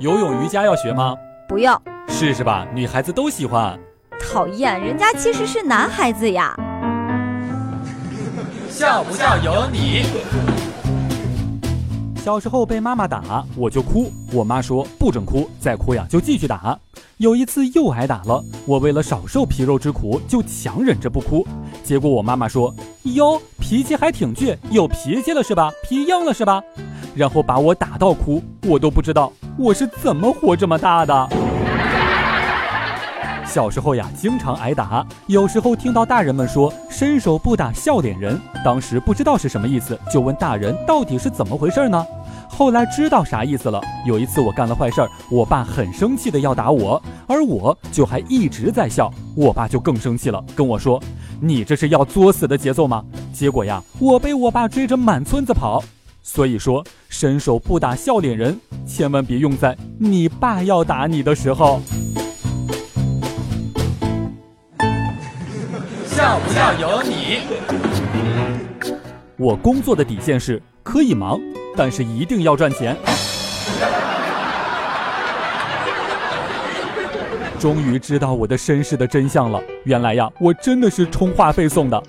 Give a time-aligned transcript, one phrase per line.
[0.00, 1.16] 游泳、瑜伽要学吗？
[1.48, 1.80] 不要。
[2.06, 3.76] 试试吧，女孩子都喜欢。
[4.20, 6.54] 讨厌，人家其实是男孩子呀。
[8.70, 10.04] 笑不笑由你。
[12.16, 16.78] 小时候被妈妈打，我就哭，我妈说不准哭，再哭呀就继续打。
[17.16, 21.44] 有一次又挨打了，我为了少受皮肉之苦，就强忍着不哭。
[21.82, 22.72] 结果我妈妈说
[23.02, 25.72] ：“哟，脾气还挺倔，有脾气了是吧？
[25.82, 26.62] 皮硬了是吧？”
[27.18, 31.28] 然后把我打到哭，我都不知道我是怎么活这么大的。
[33.44, 42.06] 小时候呀，经常挨打，有时候听到大人们说“伸手不打笑脸人”，当时不知道是什么意思，就问大人到底是怎么回事呢？
[42.48, 43.80] 后来知道啥意思了。
[44.06, 51.02] 有一次我干了坏事儿，我爸很生气的要打我，而我就还一直在笑，我爸就更生气了，跟我说
[51.42, 53.02] ：“你这是要作死的节奏吗？”
[53.34, 55.82] 结果呀，我被我爸追着满村子跑。
[56.30, 61.80] 所以说，伸手不打笑脸人，千万别用在你爸要打你的时候。
[66.04, 67.38] 笑不笑由你。
[69.38, 71.40] 我工作的底线是可以忙，
[71.74, 72.94] 但是一定要赚钱。
[77.58, 82.00] 终于知道我的身世的真相了，原来呀，我真的是充话费送的。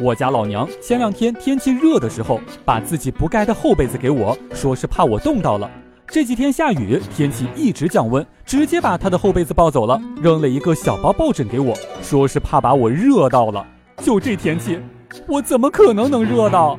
[0.00, 5.70] 我家老娘前两天天气热的时候，把自己不盖的厚被子给我，说是怕我冻到了。
[6.06, 13.66] 这几天下雨，天气一直降温，直接把她的厚被子抱走了，扔了一个小包抱枕给我，说是怕把我热到了。
[13.98, 14.78] 就这天气，
[15.26, 16.78] 我怎么可能能热到？